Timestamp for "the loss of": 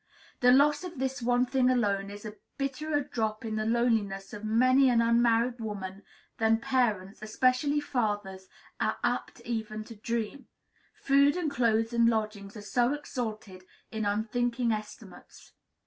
0.39-0.97